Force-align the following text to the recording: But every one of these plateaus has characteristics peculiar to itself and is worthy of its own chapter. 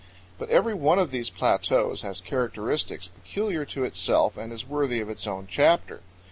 But 0.39 0.49
every 0.49 0.73
one 0.73 0.97
of 0.97 1.11
these 1.11 1.29
plateaus 1.29 2.01
has 2.01 2.21
characteristics 2.21 3.07
peculiar 3.07 3.65
to 3.65 3.83
itself 3.83 4.35
and 4.35 4.51
is 4.51 4.65
worthy 4.67 4.99
of 4.99 5.11
its 5.11 5.27
own 5.27 5.45
chapter. 5.47 6.01